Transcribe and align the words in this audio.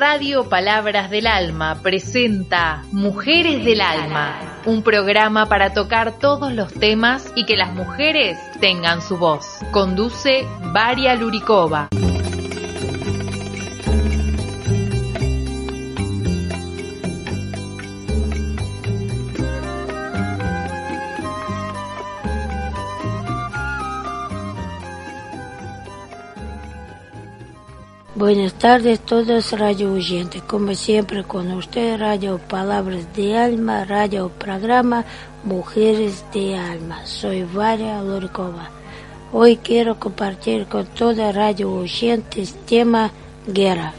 Radio 0.00 0.48
Palabras 0.48 1.10
del 1.10 1.26
Alma 1.26 1.82
presenta 1.82 2.84
Mujeres 2.90 3.62
del 3.66 3.82
Alma, 3.82 4.62
un 4.64 4.82
programa 4.82 5.44
para 5.44 5.74
tocar 5.74 6.18
todos 6.18 6.54
los 6.54 6.72
temas 6.72 7.30
y 7.36 7.44
que 7.44 7.54
las 7.54 7.74
mujeres 7.74 8.38
tengan 8.60 9.02
su 9.02 9.18
voz. 9.18 9.58
Conduce 9.72 10.46
Varia 10.72 11.14
Luricova. 11.16 11.90
Buenas 28.20 28.52
tardes 28.52 29.00
todos 29.00 29.50
radio 29.52 29.94
oyentes, 29.94 30.42
como 30.42 30.74
siempre 30.74 31.24
con 31.24 31.50
usted 31.52 31.98
Radio 31.98 32.36
Palabras 32.36 33.06
de 33.16 33.38
Alma, 33.38 33.86
radio 33.86 34.28
programa 34.28 35.06
Mujeres 35.42 36.22
de 36.30 36.54
Alma. 36.54 37.06
Soy 37.06 37.44
Varia 37.44 38.02
Lorikova. 38.02 38.68
Hoy 39.32 39.56
quiero 39.56 39.98
compartir 39.98 40.66
con 40.66 40.84
toda 40.88 41.32
radio 41.32 41.72
oyentes 41.72 42.54
tema 42.66 43.10
guerra. 43.46 43.94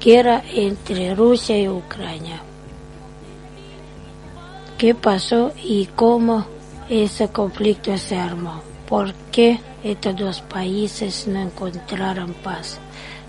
Guerra 0.00 0.44
entre 0.54 1.12
Rusia 1.12 1.58
y 1.60 1.68
Ucrania. 1.68 2.40
¿Qué 4.78 4.94
pasó 4.94 5.52
y 5.60 5.86
cómo 5.96 6.46
ese 6.88 7.26
conflicto 7.26 7.98
se 7.98 8.16
armó? 8.16 8.62
¿Por 8.90 9.14
qué 9.30 9.60
estos 9.84 10.16
dos 10.16 10.40
países 10.40 11.28
no 11.28 11.40
encontraron 11.40 12.34
paz? 12.34 12.80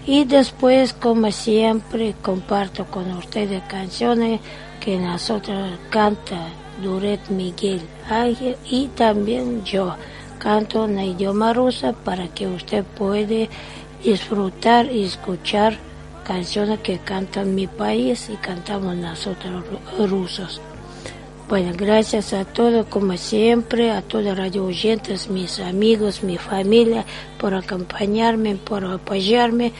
Y 0.07 0.25
después, 0.25 0.91
como 0.94 1.31
siempre, 1.31 2.16
comparto 2.19 2.86
con 2.86 3.11
ustedes 3.11 3.61
canciones 3.69 4.39
que 4.80 4.97
nosotros 4.97 5.69
canta 5.91 6.47
Duret 6.81 7.30
Miguel 7.30 7.81
Ángel 8.09 8.58
y 8.67 8.88
también 8.88 9.63
yo 9.63 9.95
canto 10.39 10.86
en 10.86 10.99
idioma 10.99 11.53
ruso 11.53 11.93
para 11.93 12.27
que 12.30 12.47
usted 12.47 12.83
pueda 12.83 13.47
disfrutar 14.03 14.91
y 14.91 15.03
escuchar 15.03 15.77
canciones 16.23 16.80
que 16.80 16.97
cantan 16.97 17.53
mi 17.53 17.67
país 17.67 18.31
y 18.33 18.36
cantamos 18.38 18.95
nosotros 18.95 19.64
rusos. 20.09 20.59
Bueno, 21.52 21.73
gracias 21.75 22.31
a 22.31 22.45
todos, 22.45 22.85
como 22.85 23.17
siempre, 23.17 23.91
a 23.91 24.02
todos 24.02 24.38
radio 24.38 24.63
oyentes, 24.63 25.30
mis 25.30 25.59
amigos, 25.59 26.23
mi 26.23 26.38
familia, 26.38 27.03
por 27.38 27.53
acompañarme, 27.53 28.55
por 28.55 28.85
apoyarme. 28.85 29.73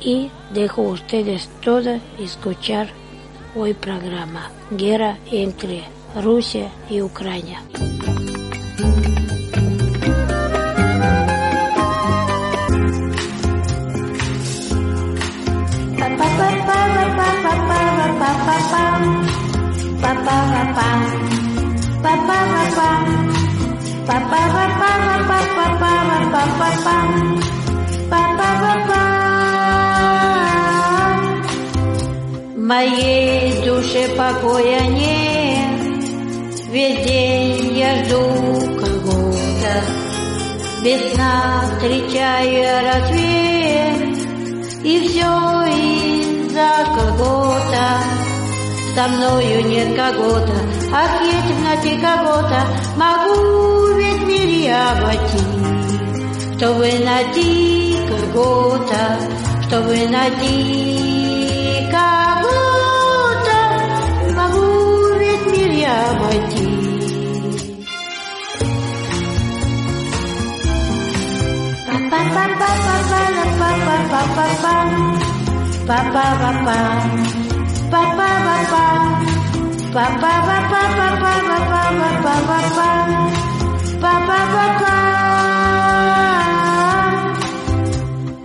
Y 0.00 0.30
dejo 0.54 0.88
a 0.88 0.92
ustedes 0.92 1.50
todos 1.60 2.00
escuchar 2.18 2.88
hoy 3.54 3.74
programa 3.74 4.50
Guerra 4.70 5.18
entre 5.30 5.84
Rusia 6.14 6.70
y 6.88 7.02
Ucrania. 7.02 7.62
Моей 32.66 33.62
душе 33.64 34.08
покоя 34.16 34.80
нет, 34.88 36.04
Весь 36.68 37.06
день 37.06 37.78
я 37.78 38.04
жду 38.04 38.18
кого-то, 38.80 39.74
Без 40.82 41.12
сна 41.12 41.62
встречаю 41.62 42.84
рассвет, 42.84 44.18
И 44.82 45.08
все 45.08 45.30
из-за 45.78 46.70
кого-то. 46.92 48.25
Со 48.96 49.08
мною 49.08 49.62
нет 49.68 49.94
кого-то, 49.94 50.54
ах, 50.90 51.20
в 51.20 51.46
темноте 51.46 52.00
кого-то, 52.00 52.60
Могу 52.96 53.92
весь 53.94 54.22
мир 54.22 54.48
я 54.48 54.92
обойти, 54.92 55.44
Чтобы 56.56 56.88
найти 57.04 57.98
кого-то, 58.08 59.18
Чтобы 59.68 60.08
найти 60.08 61.86
кого-то, 61.92 63.58
Могу 64.34 65.18
весь 65.18 65.46
мир 65.52 65.70
я 65.72 66.12
обойти. 66.12 66.66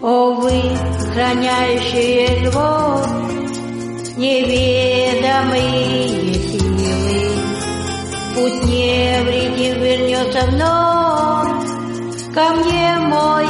О, 0.04 0.34
вы, 0.34 0.62
хранящие 1.14 2.50
двор, 2.50 3.06
неведомые 4.18 6.08
силы, 6.34 7.30
Путь 8.34 8.64
невредим 8.66 9.76
вернется 9.82 10.42
вновь, 10.48 11.68
Ко 12.34 12.46
мне 12.56 12.98
мой 13.00 13.48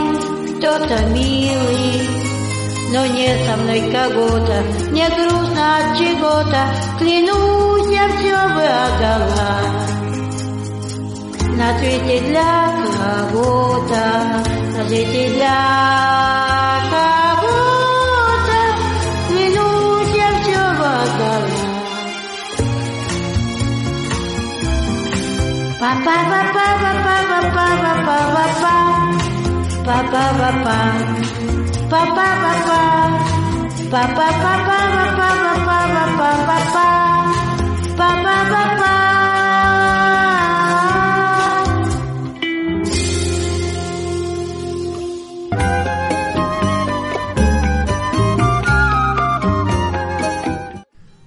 кто-то 0.57 0.97
милый, 1.13 2.20
но 2.91 3.05
нет 3.05 3.45
со 3.47 3.55
мной 3.55 3.89
кого-то, 3.89 4.63
мне 4.89 5.07
грустно 5.09 5.77
от 5.77 5.97
чего-то, 5.97 6.67
клянусь, 6.99 7.89
я 7.89 8.07
все 8.17 8.37
бы 8.53 8.65
отдала. 8.85 9.61
На 11.55 11.79
свете 11.79 12.19
для 12.27 12.51
кого-то, 12.97 14.03
на 14.77 14.87
свете 14.87 15.29
для 15.35 15.57
кого-то, 16.91 18.59
клянусь, 19.29 20.13
я 20.15 20.29
все 20.41 20.61
papá, 31.91 32.07
papá, 32.15 33.19
papá, 33.91 34.15
papá, 34.15 34.27
papá, 34.41 35.27
papá, 35.43 35.79
papá, 36.15 36.31
papá, 36.47 36.87
papá, 37.97 38.35
papá. 38.49 38.95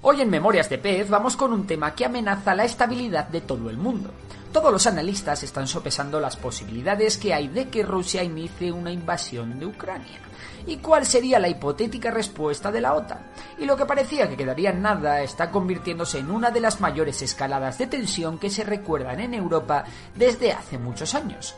Hoy 0.01 0.21
en 0.23 0.31
Memorias 0.31 0.71
de 0.71 0.79
Pez 0.79 1.11
vamos 1.11 1.37
con 1.37 1.53
un 1.53 1.67
tema 1.67 1.95
que 1.95 2.07
amenaza 2.07 2.55
la 2.55 2.65
estabilidad 2.65 3.29
de 3.29 3.43
todo 3.43 3.69
el 3.69 3.77
mundo. 3.77 4.11
Todos 4.51 4.73
los 4.73 4.87
analistas 4.87 5.43
están 5.43 5.67
sopesando 5.67 6.19
las 6.21 6.37
posibilidades 6.37 7.19
que 7.19 7.35
hay 7.35 7.49
de 7.49 7.69
que 7.69 7.83
Rusia 7.83 8.23
inicie 8.23 8.73
una 8.73 8.93
invasión 8.93 9.59
de 9.59 9.67
Ucrania. 9.67 10.21
¿Y 10.67 10.79
cuál 10.79 11.05
sería 11.05 11.39
la 11.39 11.49
hipotética 11.49 12.11
respuesta 12.11 12.73
de 12.73 12.81
la 12.81 12.95
OTAN? 12.95 13.19
Y 13.59 13.67
lo 13.67 13.77
que 13.77 13.85
parecía 13.85 14.29
que 14.29 14.37
quedaría 14.37 14.71
en 14.71 14.81
nada 14.81 15.21
está 15.21 15.51
convirtiéndose 15.51 16.21
en 16.21 16.31
una 16.31 16.51
de 16.51 16.61
las 16.61 16.81
mayores 16.81 17.21
escaladas 17.21 17.77
de 17.77 17.87
tensión 17.87 18.39
que 18.39 18.49
se 18.49 18.65
recuerdan 18.65 19.21
en 19.21 19.35
Europa 19.35 19.85
desde 20.15 20.53
hace 20.53 20.79
muchos 20.79 21.15
años. 21.15 21.55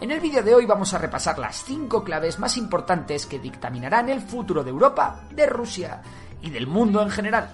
En 0.00 0.10
el 0.10 0.20
vídeo 0.20 0.42
de 0.42 0.54
hoy 0.54 0.66
vamos 0.66 0.92
a 0.92 0.98
repasar 0.98 1.38
las 1.38 1.64
cinco 1.64 2.04
claves 2.04 2.38
más 2.38 2.58
importantes 2.58 3.24
que 3.24 3.38
dictaminarán 3.38 4.10
el 4.10 4.20
futuro 4.20 4.62
de 4.62 4.70
Europa, 4.70 5.22
de 5.30 5.46
Rusia 5.46 6.02
y 6.42 6.50
del 6.50 6.66
mundo 6.66 7.00
en 7.00 7.10
general. 7.10 7.50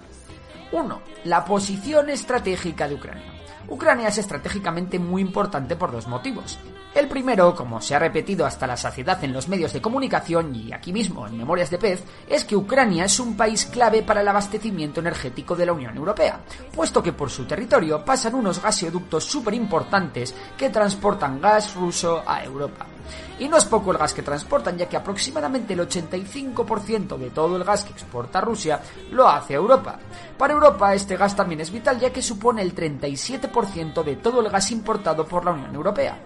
1. 0.72 1.00
La 1.24 1.44
posición 1.44 2.10
estratégica 2.10 2.88
de 2.88 2.94
Ucrania. 2.96 3.32
Ucrania 3.68 4.08
es 4.08 4.18
estratégicamente 4.18 4.98
muy 4.98 5.22
importante 5.22 5.76
por 5.76 5.92
dos 5.92 6.08
motivos. 6.08 6.58
El 6.96 7.08
primero, 7.08 7.54
como 7.54 7.78
se 7.82 7.94
ha 7.94 7.98
repetido 7.98 8.46
hasta 8.46 8.66
la 8.66 8.74
saciedad 8.74 9.22
en 9.22 9.34
los 9.34 9.48
medios 9.48 9.70
de 9.74 9.82
comunicación 9.82 10.54
y 10.54 10.72
aquí 10.72 10.94
mismo 10.94 11.26
en 11.26 11.36
Memorias 11.36 11.68
de 11.68 11.76
Pez, 11.76 12.02
es 12.26 12.46
que 12.46 12.56
Ucrania 12.56 13.04
es 13.04 13.20
un 13.20 13.36
país 13.36 13.66
clave 13.66 14.02
para 14.02 14.22
el 14.22 14.28
abastecimiento 14.28 15.00
energético 15.00 15.54
de 15.54 15.66
la 15.66 15.74
Unión 15.74 15.94
Europea, 15.94 16.40
puesto 16.74 17.02
que 17.02 17.12
por 17.12 17.28
su 17.28 17.44
territorio 17.44 18.02
pasan 18.02 18.34
unos 18.34 18.62
gasoductos 18.62 19.24
súper 19.24 19.52
importantes 19.52 20.34
que 20.56 20.70
transportan 20.70 21.38
gas 21.38 21.74
ruso 21.74 22.22
a 22.26 22.42
Europa. 22.42 22.86
Y 23.38 23.46
no 23.46 23.58
es 23.58 23.66
poco 23.66 23.92
el 23.92 23.98
gas 23.98 24.14
que 24.14 24.22
transportan, 24.22 24.78
ya 24.78 24.88
que 24.88 24.96
aproximadamente 24.96 25.74
el 25.74 25.80
85% 25.80 27.18
de 27.18 27.28
todo 27.28 27.56
el 27.56 27.64
gas 27.64 27.84
que 27.84 27.92
exporta 27.92 28.40
Rusia 28.40 28.80
lo 29.10 29.28
hace 29.28 29.52
a 29.52 29.58
Europa. 29.58 29.98
Para 30.38 30.54
Europa 30.54 30.94
este 30.94 31.18
gas 31.18 31.36
también 31.36 31.60
es 31.60 31.70
vital, 31.70 32.00
ya 32.00 32.10
que 32.10 32.22
supone 32.22 32.62
el 32.62 32.74
37% 32.74 34.02
de 34.02 34.16
todo 34.16 34.40
el 34.40 34.48
gas 34.48 34.70
importado 34.70 35.26
por 35.26 35.44
la 35.44 35.50
Unión 35.50 35.74
Europea. 35.74 36.18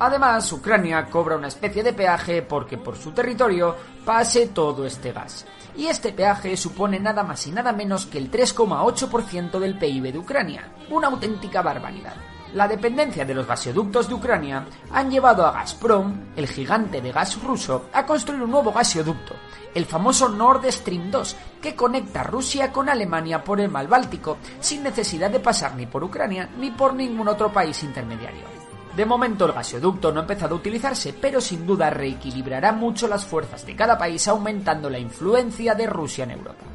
Además, 0.00 0.50
Ucrania 0.50 1.04
cobra 1.10 1.36
una 1.36 1.48
especie 1.48 1.82
de 1.82 1.92
peaje 1.92 2.40
porque 2.40 2.78
por 2.78 2.96
su 2.96 3.12
territorio 3.12 3.76
pase 4.02 4.48
todo 4.48 4.86
este 4.86 5.12
gas. 5.12 5.44
Y 5.76 5.88
este 5.88 6.12
peaje 6.12 6.56
supone 6.56 6.98
nada 6.98 7.22
más 7.22 7.46
y 7.46 7.52
nada 7.52 7.74
menos 7.74 8.06
que 8.06 8.16
el 8.16 8.30
3,8% 8.30 9.58
del 9.58 9.78
PIB 9.78 10.10
de 10.10 10.18
Ucrania. 10.18 10.72
Una 10.88 11.08
auténtica 11.08 11.60
barbaridad. 11.60 12.14
La 12.54 12.66
dependencia 12.66 13.26
de 13.26 13.34
los 13.34 13.46
gasoductos 13.46 14.08
de 14.08 14.14
Ucrania 14.14 14.64
han 14.90 15.10
llevado 15.10 15.46
a 15.46 15.52
Gazprom, 15.52 16.32
el 16.34 16.48
gigante 16.48 17.02
de 17.02 17.12
gas 17.12 17.40
ruso, 17.42 17.90
a 17.92 18.06
construir 18.06 18.42
un 18.42 18.50
nuevo 18.50 18.72
gasoducto, 18.72 19.34
el 19.74 19.84
famoso 19.84 20.30
Nord 20.30 20.64
Stream 20.72 21.10
2, 21.10 21.36
que 21.60 21.76
conecta 21.76 22.24
Rusia 22.24 22.72
con 22.72 22.88
Alemania 22.88 23.44
por 23.44 23.60
el 23.60 23.70
mar 23.70 23.86
Báltico, 23.86 24.38
sin 24.60 24.82
necesidad 24.82 25.30
de 25.30 25.40
pasar 25.40 25.76
ni 25.76 25.84
por 25.84 26.02
Ucrania 26.02 26.48
ni 26.58 26.70
por 26.70 26.94
ningún 26.94 27.28
otro 27.28 27.52
país 27.52 27.82
intermediario. 27.84 28.59
De 29.00 29.06
momento 29.06 29.46
el 29.46 29.52
gasoducto 29.52 30.12
no 30.12 30.20
ha 30.20 30.24
empezado 30.24 30.54
a 30.54 30.58
utilizarse, 30.58 31.14
pero 31.14 31.40
sin 31.40 31.66
duda 31.66 31.88
reequilibrará 31.88 32.70
mucho 32.72 33.08
las 33.08 33.24
fuerzas 33.24 33.64
de 33.64 33.74
cada 33.74 33.96
país 33.96 34.28
aumentando 34.28 34.90
la 34.90 34.98
influencia 34.98 35.74
de 35.74 35.86
Rusia 35.86 36.24
en 36.24 36.32
Europa. 36.32 36.66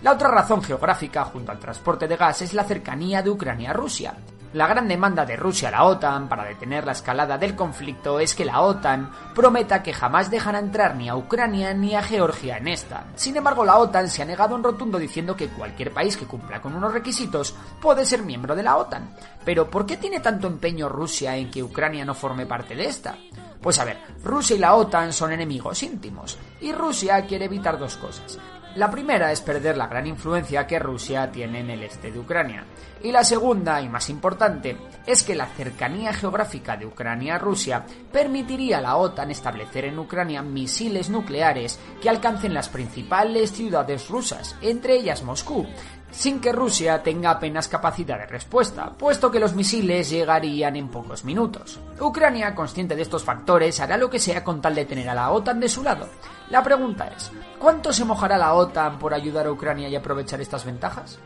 La 0.00 0.12
otra 0.12 0.30
razón 0.30 0.62
geográfica 0.62 1.26
junto 1.26 1.52
al 1.52 1.58
transporte 1.58 2.08
de 2.08 2.16
gas 2.16 2.40
es 2.40 2.54
la 2.54 2.64
cercanía 2.64 3.20
de 3.20 3.28
Ucrania 3.28 3.72
a 3.72 3.74
Rusia. 3.74 4.14
La 4.52 4.66
gran 4.66 4.88
demanda 4.88 5.26
de 5.26 5.36
Rusia 5.36 5.68
a 5.68 5.72
la 5.72 5.84
OTAN 5.84 6.28
para 6.28 6.44
detener 6.44 6.86
la 6.86 6.92
escalada 6.92 7.36
del 7.36 7.54
conflicto 7.54 8.20
es 8.20 8.34
que 8.34 8.44
la 8.44 8.60
OTAN 8.60 9.10
prometa 9.34 9.82
que 9.82 9.92
jamás 9.92 10.30
dejará 10.30 10.58
entrar 10.58 10.96
ni 10.96 11.08
a 11.08 11.16
Ucrania 11.16 11.74
ni 11.74 11.94
a 11.94 12.02
Georgia 12.02 12.56
en 12.56 12.68
esta. 12.68 13.04
Sin 13.16 13.36
embargo, 13.36 13.64
la 13.64 13.76
OTAN 13.76 14.08
se 14.08 14.22
ha 14.22 14.24
negado 14.24 14.56
en 14.56 14.62
rotundo 14.62 14.98
diciendo 14.98 15.36
que 15.36 15.48
cualquier 15.48 15.92
país 15.92 16.16
que 16.16 16.26
cumpla 16.26 16.62
con 16.62 16.74
unos 16.74 16.92
requisitos 16.92 17.54
puede 17.80 18.06
ser 18.06 18.22
miembro 18.22 18.54
de 18.54 18.62
la 18.62 18.76
OTAN. 18.76 19.10
Pero 19.44 19.68
¿por 19.68 19.84
qué 19.84 19.96
tiene 19.96 20.20
tanto 20.20 20.46
empeño 20.46 20.88
Rusia 20.88 21.36
en 21.36 21.50
que 21.50 21.62
Ucrania 21.62 22.04
no 22.04 22.14
forme 22.14 22.46
parte 22.46 22.74
de 22.74 22.86
esta? 22.86 23.16
Pues 23.60 23.78
a 23.78 23.84
ver, 23.84 23.98
Rusia 24.22 24.56
y 24.56 24.60
la 24.60 24.74
OTAN 24.74 25.12
son 25.12 25.32
enemigos 25.32 25.82
íntimos, 25.82 26.38
y 26.60 26.72
Rusia 26.72 27.26
quiere 27.26 27.46
evitar 27.46 27.78
dos 27.78 27.96
cosas. 27.96 28.38
La 28.76 28.90
primera 28.90 29.32
es 29.32 29.40
perder 29.40 29.78
la 29.78 29.86
gran 29.86 30.06
influencia 30.06 30.66
que 30.66 30.78
Rusia 30.78 31.32
tiene 31.32 31.60
en 31.60 31.70
el 31.70 31.82
este 31.82 32.12
de 32.12 32.18
Ucrania. 32.18 32.66
Y 33.02 33.10
la 33.10 33.24
segunda, 33.24 33.80
y 33.80 33.88
más 33.88 34.10
importante, 34.10 34.76
es 35.06 35.22
que 35.22 35.34
la 35.34 35.46
cercanía 35.46 36.12
geográfica 36.12 36.76
de 36.76 36.84
Ucrania 36.84 37.36
a 37.36 37.38
Rusia 37.38 37.86
permitiría 38.12 38.76
a 38.76 38.80
la 38.82 38.96
OTAN 38.96 39.30
establecer 39.30 39.86
en 39.86 39.98
Ucrania 39.98 40.42
misiles 40.42 41.08
nucleares 41.08 41.80
que 42.02 42.10
alcancen 42.10 42.52
las 42.52 42.68
principales 42.68 43.50
ciudades 43.50 44.08
rusas, 44.08 44.54
entre 44.60 44.96
ellas 44.96 45.22
Moscú, 45.22 45.66
sin 46.10 46.40
que 46.40 46.52
Rusia 46.52 47.02
tenga 47.02 47.30
apenas 47.30 47.68
capacidad 47.68 48.18
de 48.18 48.26
respuesta, 48.26 48.90
puesto 48.90 49.30
que 49.30 49.40
los 49.40 49.54
misiles 49.54 50.10
llegarían 50.10 50.76
en 50.76 50.88
pocos 50.88 51.24
minutos. 51.24 51.78
Ucrania, 52.00 52.54
consciente 52.54 52.96
de 52.96 53.02
estos 53.02 53.24
factores, 53.24 53.80
hará 53.80 53.96
lo 53.96 54.08
que 54.08 54.18
sea 54.18 54.42
con 54.42 54.60
tal 54.60 54.74
de 54.74 54.84
tener 54.84 55.08
a 55.08 55.14
la 55.14 55.30
OTAN 55.30 55.60
de 55.60 55.68
su 55.68 55.82
lado. 55.82 56.08
La 56.50 56.62
pregunta 56.62 57.10
es, 57.16 57.30
¿cuánto 57.58 57.92
se 57.92 58.04
mojará 58.04 58.38
la 58.38 58.54
OTAN 58.54 58.98
por 58.98 59.12
ayudar 59.12 59.46
a 59.46 59.52
Ucrania 59.52 59.88
y 59.88 59.96
aprovechar 59.96 60.40
estas 60.40 60.64
ventajas? 60.64 61.18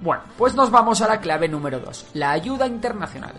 Bueno, 0.00 0.22
pues 0.36 0.54
nos 0.54 0.70
vamos 0.70 1.00
a 1.00 1.08
la 1.08 1.20
clave 1.20 1.48
número 1.48 1.78
2, 1.78 2.06
la 2.14 2.32
ayuda 2.32 2.66
internacional. 2.66 3.34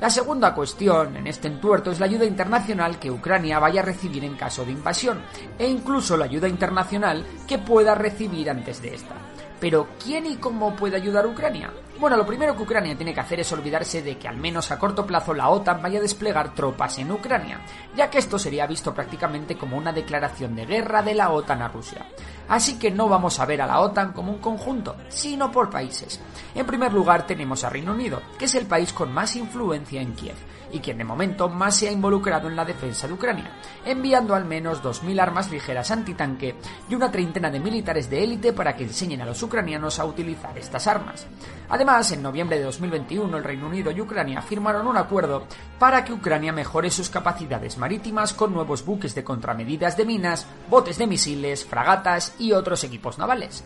La 0.00 0.08
segunda 0.08 0.54
cuestión 0.54 1.14
en 1.14 1.26
este 1.26 1.46
entuerto 1.46 1.90
es 1.90 2.00
la 2.00 2.06
ayuda 2.06 2.24
internacional 2.24 2.98
que 2.98 3.10
Ucrania 3.10 3.58
vaya 3.58 3.82
a 3.82 3.84
recibir 3.84 4.24
en 4.24 4.34
caso 4.34 4.64
de 4.64 4.72
invasión, 4.72 5.20
e 5.58 5.68
incluso 5.68 6.16
la 6.16 6.24
ayuda 6.24 6.48
internacional 6.48 7.26
que 7.46 7.58
pueda 7.58 7.94
recibir 7.94 8.48
antes 8.48 8.80
de 8.80 8.94
esta. 8.94 9.14
Pero 9.60 9.88
¿quién 10.02 10.26
y 10.26 10.36
cómo 10.36 10.74
puede 10.74 10.96
ayudar 10.96 11.26
a 11.26 11.28
Ucrania? 11.28 11.70
Bueno, 11.98 12.16
lo 12.16 12.24
primero 12.24 12.56
que 12.56 12.62
Ucrania 12.62 12.96
tiene 12.96 13.12
que 13.12 13.20
hacer 13.20 13.40
es 13.40 13.52
olvidarse 13.52 14.00
de 14.00 14.16
que 14.16 14.26
al 14.26 14.38
menos 14.38 14.70
a 14.70 14.78
corto 14.78 15.06
plazo 15.06 15.34
la 15.34 15.50
OTAN 15.50 15.82
vaya 15.82 15.98
a 15.98 16.02
desplegar 16.02 16.54
tropas 16.54 16.98
en 16.98 17.12
Ucrania, 17.12 17.60
ya 17.94 18.08
que 18.08 18.16
esto 18.16 18.38
sería 18.38 18.66
visto 18.66 18.94
prácticamente 18.94 19.58
como 19.58 19.76
una 19.76 19.92
declaración 19.92 20.56
de 20.56 20.64
guerra 20.64 21.02
de 21.02 21.14
la 21.14 21.28
OTAN 21.28 21.60
a 21.60 21.68
Rusia. 21.68 22.06
Así 22.48 22.78
que 22.78 22.90
no 22.90 23.06
vamos 23.06 23.38
a 23.38 23.44
ver 23.44 23.60
a 23.60 23.66
la 23.66 23.80
OTAN 23.80 24.14
como 24.14 24.32
un 24.32 24.38
conjunto, 24.38 24.96
sino 25.08 25.52
por 25.52 25.68
países. 25.68 26.18
En 26.54 26.64
primer 26.64 26.90
lugar 26.90 27.26
tenemos 27.26 27.62
a 27.62 27.68
Reino 27.68 27.92
Unido, 27.92 28.22
que 28.38 28.46
es 28.46 28.54
el 28.54 28.64
país 28.64 28.94
con 28.94 29.12
más 29.12 29.36
influencia 29.36 30.00
en 30.00 30.14
Kiev 30.14 30.36
y 30.72 30.80
quien 30.80 30.98
de 30.98 31.04
momento 31.04 31.48
más 31.48 31.76
se 31.76 31.88
ha 31.88 31.92
involucrado 31.92 32.48
en 32.48 32.56
la 32.56 32.64
defensa 32.64 33.06
de 33.06 33.14
Ucrania, 33.14 33.50
enviando 33.84 34.34
al 34.34 34.44
menos 34.44 34.82
2.000 34.82 35.20
armas 35.20 35.50
ligeras 35.50 35.90
antitanque 35.90 36.56
y 36.88 36.94
una 36.94 37.10
treintena 37.10 37.50
de 37.50 37.60
militares 37.60 38.08
de 38.10 38.22
élite 38.22 38.52
para 38.52 38.76
que 38.76 38.84
enseñen 38.84 39.22
a 39.22 39.26
los 39.26 39.42
ucranianos 39.42 39.98
a 39.98 40.04
utilizar 40.04 40.56
estas 40.56 40.86
armas. 40.86 41.26
Además, 41.68 42.10
en 42.12 42.22
noviembre 42.22 42.58
de 42.58 42.64
2021 42.64 43.36
el 43.36 43.44
Reino 43.44 43.66
Unido 43.66 43.90
y 43.90 44.00
Ucrania 44.00 44.42
firmaron 44.42 44.86
un 44.86 44.96
acuerdo 44.96 45.44
para 45.78 46.04
que 46.04 46.12
Ucrania 46.12 46.52
mejore 46.52 46.90
sus 46.90 47.10
capacidades 47.10 47.78
marítimas 47.78 48.32
con 48.32 48.52
nuevos 48.52 48.84
buques 48.84 49.14
de 49.14 49.24
contramedidas 49.24 49.96
de 49.96 50.04
minas, 50.04 50.46
botes 50.68 50.98
de 50.98 51.06
misiles, 51.06 51.64
fragatas 51.64 52.34
y 52.38 52.52
otros 52.52 52.84
equipos 52.84 53.18
navales. 53.18 53.64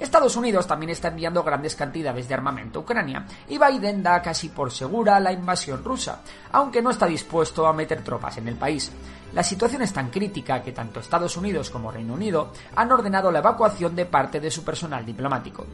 Estados 0.00 0.36
Unidos 0.36 0.66
también 0.66 0.90
está 0.90 1.08
enviando 1.08 1.42
grandes 1.42 1.74
cantidades 1.74 2.28
de 2.28 2.34
armamento 2.34 2.78
a 2.78 2.82
Ucrania 2.82 3.26
y 3.48 3.58
Biden 3.58 4.02
da 4.02 4.20
casi 4.20 4.50
por 4.50 4.70
segura 4.70 5.18
la 5.20 5.32
invasión 5.32 5.82
rusa, 5.82 6.20
aunque 6.52 6.82
no 6.82 6.90
está 6.90 7.06
dispuesto 7.06 7.66
a 7.66 7.72
meter 7.72 8.02
tropas 8.02 8.36
en 8.36 8.48
el 8.48 8.56
país. 8.56 8.92
La 9.32 9.42
situación 9.42 9.82
es 9.82 9.92
tan 9.92 10.10
crítica 10.10 10.62
que 10.62 10.72
tanto 10.72 11.00
Estados 11.00 11.36
Unidos 11.36 11.70
como 11.70 11.90
Reino 11.90 12.14
Unido 12.14 12.52
han 12.74 12.92
ordenado 12.92 13.30
la 13.30 13.38
evacuación 13.40 13.96
de 13.96 14.06
parte 14.06 14.38
de 14.40 14.50
su 14.50 14.64
personal 14.64 15.04
diplomático. 15.04 15.66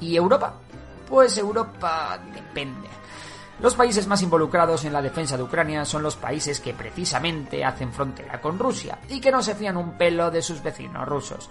¿Y 0.00 0.16
Europa? 0.16 0.54
Pues 1.08 1.36
Europa 1.38 2.18
depende. 2.32 2.88
Los 3.60 3.74
países 3.74 4.06
más 4.06 4.22
involucrados 4.22 4.84
en 4.84 4.92
la 4.92 5.02
defensa 5.02 5.36
de 5.36 5.42
Ucrania 5.42 5.84
son 5.84 6.02
los 6.02 6.16
países 6.16 6.60
que 6.60 6.72
precisamente 6.72 7.62
hacen 7.62 7.92
frontera 7.92 8.40
con 8.40 8.58
Rusia 8.58 8.98
y 9.08 9.20
que 9.20 9.30
no 9.30 9.42
se 9.42 9.54
fían 9.54 9.76
un 9.76 9.98
pelo 9.98 10.30
de 10.30 10.40
sus 10.40 10.62
vecinos 10.62 11.06
rusos. 11.06 11.50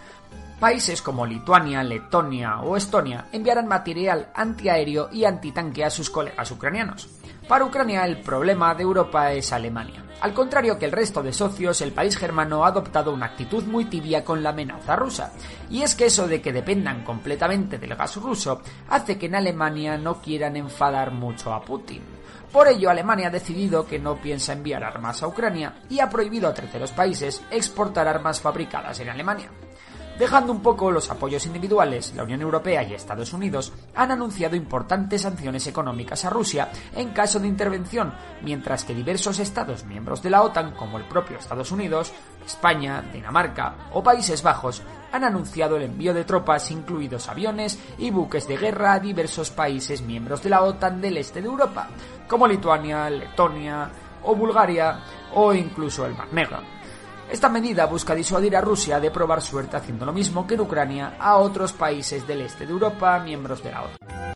Países 0.59 1.01
como 1.01 1.25
Lituania, 1.25 1.81
Letonia 1.83 2.59
o 2.59 2.75
Estonia 2.75 3.27
enviarán 3.31 3.67
material 3.67 4.29
antiaéreo 4.35 5.07
y 5.09 5.23
antitanque 5.23 5.85
a 5.85 5.89
sus 5.89 6.09
colegas 6.09 6.51
ucranianos. 6.51 7.07
Para 7.47 7.63
Ucrania 7.63 8.03
el 8.05 8.19
problema 8.19 8.75
de 8.75 8.83
Europa 8.83 9.31
es 9.31 9.53
Alemania. 9.53 10.03
Al 10.19 10.33
contrario 10.33 10.77
que 10.77 10.83
el 10.83 10.91
resto 10.91 11.23
de 11.23 11.31
socios, 11.31 11.79
el 11.79 11.93
país 11.93 12.17
germano 12.17 12.65
ha 12.65 12.67
adoptado 12.67 13.13
una 13.13 13.27
actitud 13.27 13.63
muy 13.63 13.85
tibia 13.85 14.25
con 14.25 14.43
la 14.43 14.49
amenaza 14.49 14.97
rusa. 14.97 15.31
Y 15.69 15.81
es 15.81 15.95
que 15.95 16.07
eso 16.07 16.27
de 16.27 16.41
que 16.41 16.51
dependan 16.51 17.05
completamente 17.05 17.77
del 17.77 17.95
gas 17.95 18.17
ruso 18.17 18.61
hace 18.89 19.17
que 19.17 19.27
en 19.27 19.35
Alemania 19.35 19.97
no 19.97 20.21
quieran 20.21 20.57
enfadar 20.57 21.11
mucho 21.11 21.53
a 21.53 21.61
Putin. 21.63 22.03
Por 22.51 22.67
ello, 22.67 22.89
Alemania 22.89 23.27
ha 23.27 23.31
decidido 23.31 23.87
que 23.87 23.97
no 23.97 24.17
piensa 24.17 24.51
enviar 24.51 24.83
armas 24.83 25.23
a 25.23 25.27
Ucrania 25.27 25.75
y 25.89 26.01
ha 26.01 26.09
prohibido 26.09 26.49
a 26.49 26.53
terceros 26.53 26.91
países 26.91 27.41
exportar 27.49 28.09
armas 28.09 28.41
fabricadas 28.41 28.99
en 28.99 29.09
Alemania. 29.09 29.49
Dejando 30.19 30.51
un 30.51 30.61
poco 30.61 30.91
los 30.91 31.09
apoyos 31.09 31.45
individuales, 31.45 32.13
la 32.13 32.23
Unión 32.23 32.41
Europea 32.41 32.83
y 32.83 32.93
Estados 32.93 33.31
Unidos 33.31 33.71
han 33.95 34.11
anunciado 34.11 34.57
importantes 34.57 35.21
sanciones 35.21 35.65
económicas 35.65 36.25
a 36.25 36.29
Rusia 36.29 36.69
en 36.93 37.11
caso 37.11 37.39
de 37.39 37.47
intervención, 37.47 38.13
mientras 38.41 38.83
que 38.83 38.93
diversos 38.93 39.39
Estados 39.39 39.85
miembros 39.85 40.21
de 40.21 40.29
la 40.29 40.41
OTAN, 40.41 40.75
como 40.75 40.97
el 40.97 41.05
propio 41.05 41.37
Estados 41.37 41.71
Unidos, 41.71 42.11
España, 42.45 43.01
Dinamarca 43.13 43.89
o 43.93 44.03
Países 44.03 44.43
Bajos, 44.43 44.83
han 45.13 45.23
anunciado 45.23 45.77
el 45.77 45.83
envío 45.83 46.13
de 46.13 46.25
tropas, 46.25 46.69
incluidos 46.69 47.29
aviones 47.29 47.79
y 47.97 48.11
buques 48.11 48.45
de 48.45 48.57
guerra, 48.57 48.95
a 48.95 48.99
diversos 48.99 49.51
países 49.51 50.01
miembros 50.01 50.43
de 50.43 50.49
la 50.49 50.63
OTAN 50.63 50.99
del 50.99 51.15
este 51.15 51.41
de 51.41 51.47
Europa, 51.47 51.87
como 52.27 52.45
Lituania, 52.45 53.09
Letonia 53.09 53.89
o 54.23 54.35
Bulgaria 54.35 54.99
o 55.33 55.53
incluso 55.53 56.05
el 56.05 56.13
Mar 56.13 56.27
Negro. 56.33 56.78
Esta 57.29 57.47
medida 57.47 57.85
busca 57.85 58.15
disuadir 58.15 58.55
a 58.57 58.61
Rusia 58.61 58.99
de 58.99 59.11
probar 59.11 59.41
suerte 59.41 59.77
haciendo 59.77 60.03
lo 60.03 60.11
mismo 60.11 60.47
que 60.47 60.55
en 60.55 60.61
Ucrania 60.61 61.15
a 61.19 61.37
otros 61.37 61.73
países 61.73 62.25
del 62.25 62.41
este 62.41 62.65
de 62.65 62.71
Europa 62.71 63.19
miembros 63.19 63.63
de 63.63 63.71
la 63.71 63.83
OTAN. 63.83 64.28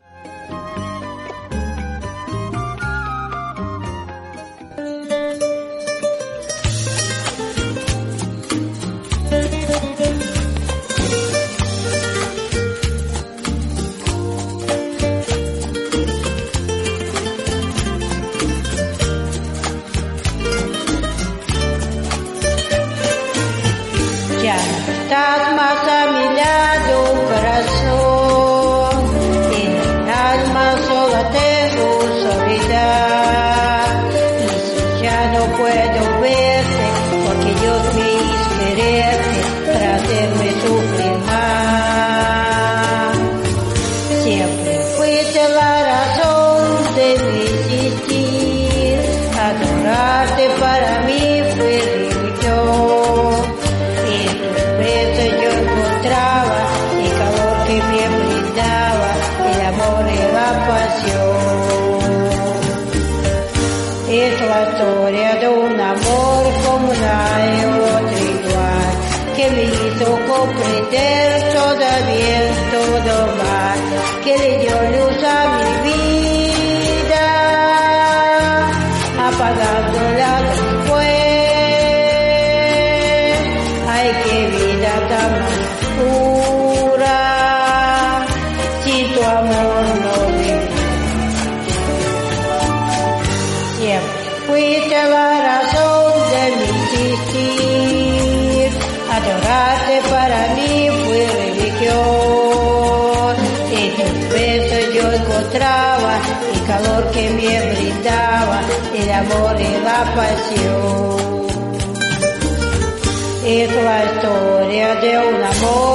Historia 115.04 115.20
de 115.20 115.28
un 115.28 115.93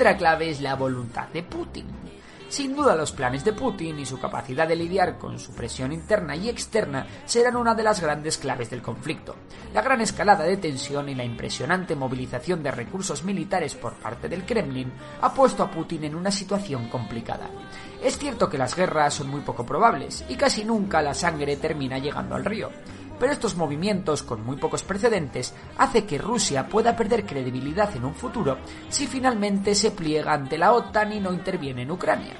Tercera 0.00 0.16
clave 0.16 0.48
es 0.48 0.62
la 0.62 0.76
voluntad 0.76 1.28
de 1.28 1.42
Putin. 1.42 1.84
Sin 2.48 2.74
duda 2.74 2.96
los 2.96 3.12
planes 3.12 3.44
de 3.44 3.52
Putin 3.52 3.98
y 3.98 4.06
su 4.06 4.18
capacidad 4.18 4.66
de 4.66 4.74
lidiar 4.74 5.18
con 5.18 5.38
su 5.38 5.52
presión 5.52 5.92
interna 5.92 6.34
y 6.34 6.48
externa 6.48 7.06
serán 7.26 7.54
una 7.54 7.74
de 7.74 7.82
las 7.82 8.00
grandes 8.00 8.38
claves 8.38 8.70
del 8.70 8.80
conflicto. 8.80 9.36
La 9.74 9.82
gran 9.82 10.00
escalada 10.00 10.44
de 10.44 10.56
tensión 10.56 11.10
y 11.10 11.14
la 11.14 11.22
impresionante 11.22 11.94
movilización 11.96 12.62
de 12.62 12.70
recursos 12.70 13.24
militares 13.24 13.74
por 13.74 13.92
parte 13.92 14.30
del 14.30 14.46
Kremlin 14.46 14.90
ha 15.20 15.34
puesto 15.34 15.64
a 15.64 15.70
Putin 15.70 16.04
en 16.04 16.14
una 16.14 16.30
situación 16.30 16.88
complicada. 16.88 17.50
Es 18.02 18.16
cierto 18.16 18.48
que 18.48 18.56
las 18.56 18.74
guerras 18.74 19.12
son 19.12 19.28
muy 19.28 19.42
poco 19.42 19.66
probables 19.66 20.24
y 20.30 20.34
casi 20.36 20.64
nunca 20.64 21.02
la 21.02 21.12
sangre 21.12 21.58
termina 21.58 21.98
llegando 21.98 22.36
al 22.36 22.46
río 22.46 22.70
pero 23.20 23.32
estos 23.32 23.54
movimientos 23.54 24.24
con 24.24 24.44
muy 24.44 24.56
pocos 24.56 24.82
precedentes 24.82 25.54
hace 25.78 26.06
que 26.06 26.18
Rusia 26.18 26.66
pueda 26.66 26.96
perder 26.96 27.26
credibilidad 27.26 27.94
en 27.94 28.06
un 28.06 28.14
futuro 28.14 28.58
si 28.88 29.06
finalmente 29.06 29.74
se 29.74 29.92
pliega 29.92 30.32
ante 30.32 30.58
la 30.58 30.72
OTAN 30.72 31.12
y 31.12 31.20
no 31.20 31.32
interviene 31.32 31.82
en 31.82 31.90
Ucrania. 31.90 32.34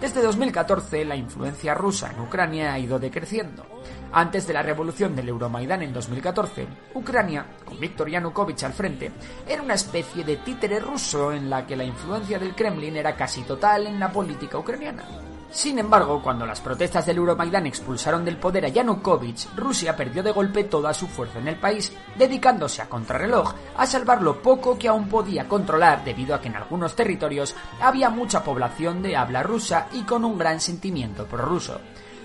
Desde 0.00 0.20
2014 0.20 1.06
la 1.06 1.16
influencia 1.16 1.72
rusa 1.72 2.10
en 2.12 2.20
Ucrania 2.20 2.74
ha 2.74 2.78
ido 2.78 2.98
decreciendo. 2.98 3.64
Antes 4.12 4.46
de 4.46 4.52
la 4.52 4.62
revolución 4.62 5.16
del 5.16 5.28
Euromaidán 5.28 5.82
en 5.82 5.92
2014, 5.92 6.66
Ucrania, 6.94 7.46
con 7.64 7.80
Viktor 7.80 8.10
Yanukovych 8.10 8.64
al 8.64 8.72
frente, 8.72 9.10
era 9.48 9.62
una 9.62 9.74
especie 9.74 10.22
de 10.24 10.36
títere 10.36 10.80
ruso 10.80 11.32
en 11.32 11.48
la 11.48 11.66
que 11.66 11.76
la 11.76 11.84
influencia 11.84 12.38
del 12.38 12.54
Kremlin 12.54 12.96
era 12.96 13.16
casi 13.16 13.42
total 13.42 13.86
en 13.86 13.98
la 13.98 14.12
política 14.12 14.58
ucraniana. 14.58 15.25
Sin 15.56 15.78
embargo, 15.78 16.20
cuando 16.20 16.44
las 16.44 16.60
protestas 16.60 17.06
del 17.06 17.16
Euromaidán 17.16 17.66
expulsaron 17.66 18.26
del 18.26 18.36
poder 18.36 18.66
a 18.66 18.68
Yanukovych, 18.68 19.56
Rusia 19.56 19.96
perdió 19.96 20.22
de 20.22 20.30
golpe 20.30 20.64
toda 20.64 20.92
su 20.92 21.06
fuerza 21.06 21.38
en 21.38 21.48
el 21.48 21.56
país, 21.56 21.96
dedicándose 22.14 22.82
a 22.82 22.90
contrarreloj 22.90 23.54
a 23.74 23.86
salvar 23.86 24.20
lo 24.20 24.42
poco 24.42 24.76
que 24.78 24.88
aún 24.88 25.08
podía 25.08 25.48
controlar 25.48 26.04
debido 26.04 26.34
a 26.34 26.42
que 26.42 26.48
en 26.48 26.56
algunos 26.56 26.94
territorios 26.94 27.56
había 27.80 28.10
mucha 28.10 28.44
población 28.44 29.00
de 29.00 29.16
habla 29.16 29.42
rusa 29.42 29.88
y 29.94 30.02
con 30.02 30.26
un 30.26 30.36
gran 30.36 30.60
sentimiento 30.60 31.24
prorruso. 31.24 31.80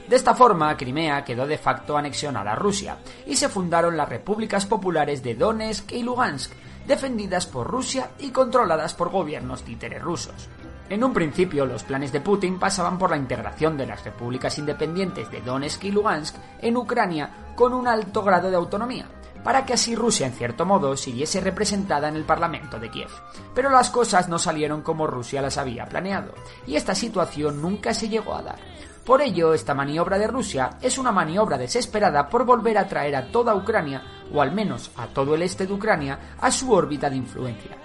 De 0.10 0.18
esta 0.18 0.36
forma, 0.36 0.76
Crimea 0.76 1.24
quedó 1.24 1.48
de 1.48 1.58
facto 1.58 1.96
anexionada 1.96 2.52
a 2.52 2.56
Rusia 2.56 2.98
y 3.26 3.38
se 3.38 3.48
fundaron 3.48 3.96
las 3.96 4.10
repúblicas 4.10 4.66
populares 4.66 5.24
de 5.24 5.36
Donetsk 5.36 5.94
y 5.94 6.04
Lugansk, 6.04 6.52
defendidas 6.86 7.46
por 7.46 7.66
Rusia 7.66 8.12
y 8.20 8.32
controladas 8.32 8.94
por 8.94 9.10
gobiernos 9.10 9.64
títeres 9.64 10.02
rusos. 10.02 10.50
En 10.92 11.06
un 11.06 11.14
principio, 11.14 11.66
los 11.66 11.86
planes 11.86 12.12
de 12.12 12.20
Putin 12.20 12.60
pasaban 12.60 12.98
por 12.98 13.12
la 13.12 13.16
integración 13.16 13.78
de 13.78 13.86
las 13.86 14.04
repúblicas 14.04 14.58
independientes 14.58 15.32
de 15.32 15.40
Donetsk 15.40 15.86
y 15.86 15.92
Lugansk 15.92 16.36
en 16.60 16.76
Ucrania 16.76 17.54
con 17.56 17.74
un 17.74 17.88
alto 17.88 18.22
grado 18.24 18.50
de 18.50 18.58
autonomía, 18.58 19.06
para 19.42 19.66
que 19.66 19.72
así 19.72 19.96
Rusia, 19.96 20.28
en 20.28 20.34
cierto 20.34 20.66
modo, 20.66 20.98
siguiese 20.98 21.40
representada 21.40 22.10
en 22.10 22.18
el 22.18 22.26
Parlamento 22.26 22.78
de 22.78 22.92
Kiev. 22.92 23.08
Pero 23.56 23.70
las 23.70 23.90
cosas 23.90 24.28
no 24.28 24.38
salieron 24.38 24.82
como 24.82 25.08
Rusia 25.08 25.42
las 25.42 25.58
había 25.58 25.86
planeado, 25.86 26.34
y 26.68 26.76
esta 26.76 26.94
situación 26.94 27.62
nunca 27.62 27.94
se 27.94 28.10
llegó 28.10 28.36
a 28.36 28.42
dar. 28.42 28.60
Por 29.06 29.22
ello, 29.22 29.54
esta 29.54 29.74
maniobra 29.74 30.18
de 30.18 30.28
Rusia 30.28 30.72
es 30.82 30.98
una 30.98 31.14
maniobra 31.14 31.58
desesperada 31.58 32.28
por 32.28 32.44
volver 32.44 32.78
a 32.78 32.90
traer 32.90 33.16
a 33.16 33.32
toda 33.32 33.56
Ucrania, 33.56 34.04
o 34.34 34.42
al 34.42 34.52
menos 34.52 34.92
a 34.98 35.08
todo 35.08 35.36
el 35.36 35.44
este 35.44 35.66
de 35.66 35.72
Ucrania, 35.72 36.36
a 36.42 36.52
su 36.52 36.70
órbita 36.74 37.10
de 37.10 37.16
influencia. 37.16 37.78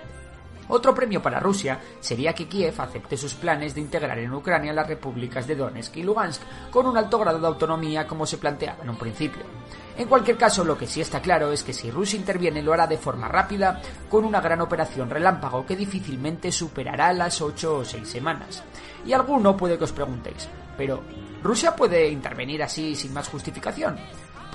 Otro 0.69 0.95
premio 0.95 1.23
para 1.23 1.41
Rusia 1.41 1.79
sería 2.01 2.33
que 2.33 2.49
Kiev 2.49 2.81
acepte 2.81 3.17
sus 3.17 3.35
planes 3.35 3.75
de 3.75 3.81
integrar 3.81 4.19
en 4.19 4.33
Ucrania 4.33 4.73
las 4.73 4.87
repúblicas 4.87 5.47
de 5.47 5.57
Donetsk 5.57 5.97
y 5.97 6.03
Lugansk 6.03 6.43
con 6.71 6.87
un 6.87 6.97
alto 6.97 7.19
grado 7.19 7.39
de 7.39 7.47
autonomía 7.47 8.07
como 8.07 8.27
se 8.27 8.39
planteaba 8.39 8.83
en 8.83 8.91
un 8.91 8.97
principio. 8.97 9.43
En 9.97 10.09
cualquier 10.09 10.37
caso, 10.37 10.63
lo 10.63 10.77
que 10.77 10.87
sí 10.87 11.01
está 11.01 11.21
claro 11.21 11.53
es 11.53 11.63
que 11.63 11.73
si 11.73 11.91
Rusia 11.91 12.19
interviene 12.19 12.63
lo 12.63 12.73
hará 12.73 12.87
de 12.87 12.99
forma 12.99 13.29
rápida, 13.29 13.81
con 14.11 14.25
una 14.25 14.43
gran 14.43 14.61
operación 14.61 15.09
relámpago 15.09 15.65
que 15.65 15.75
difícilmente 15.75 16.53
superará 16.53 17.13
las 17.15 17.41
8 17.41 17.79
o 17.79 17.85
6 17.85 18.07
semanas. 18.07 18.63
Y 19.07 19.15
alguno 19.15 19.57
puede 19.57 19.79
que 19.79 19.85
os 19.85 19.93
preguntéis, 19.93 20.49
pero 20.77 21.03
¿Rusia 21.43 21.77
puede 21.77 22.09
intervenir 22.09 22.63
así 22.63 22.95
sin 22.95 23.15
más 23.15 23.29
justificación? 23.29 23.97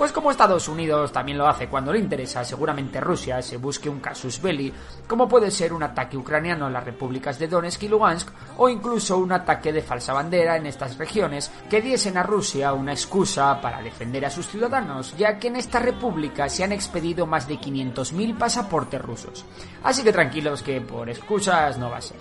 Pues 0.01 0.13
como 0.13 0.31
Estados 0.31 0.67
Unidos 0.67 1.12
también 1.12 1.38
lo 1.38 1.48
hace 1.48 1.67
cuando 1.67 1.93
le 1.93 2.00
interesa, 2.00 2.43
seguramente 2.43 3.00
Rusia 3.00 3.39
se 3.43 3.58
busque 3.58 3.88
un 3.88 4.00
casus 4.00 4.41
belli, 4.41 4.74
como 5.08 5.29
puede 5.29 5.51
ser 5.51 5.74
un 5.74 5.84
ataque 5.84 6.17
ucraniano 6.17 6.65
en 6.65 6.74
las 6.74 6.84
repúblicas 6.84 7.38
de 7.38 7.48
Donetsk 7.48 7.84
y 7.84 7.88
Lugansk, 7.88 8.29
o 8.58 8.67
incluso 8.67 9.20
un 9.20 9.31
ataque 9.31 9.72
de 9.72 9.84
falsa 9.84 10.13
bandera 10.13 10.58
en 10.58 10.65
estas 10.65 10.98
regiones 10.98 11.51
que 11.70 11.84
diesen 11.84 12.17
a 12.17 12.24
Rusia 12.24 12.74
una 12.74 12.93
excusa 12.93 13.62
para 13.62 13.84
defender 13.84 14.25
a 14.25 14.31
sus 14.31 14.48
ciudadanos, 14.48 15.15
ya 15.17 15.38
que 15.38 15.50
en 15.50 15.58
esta 15.58 15.77
república 15.77 16.50
se 16.50 16.63
han 16.63 16.72
expedido 16.72 17.27
más 17.27 17.48
de 17.48 17.60
500.000 17.60 18.39
pasaportes 18.39 19.00
rusos. 19.00 19.46
Así 19.84 20.01
que 20.01 20.12
tranquilos 20.12 20.63
que 20.63 20.81
por 20.81 21.12
excusas 21.12 21.77
no 21.77 21.91
va 21.91 21.98
a 21.98 22.01
ser. 22.01 22.17